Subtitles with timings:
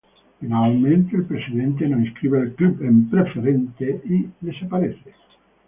[0.39, 5.13] Finalmente el presidente no inscribe al club en Preferente y desaparece.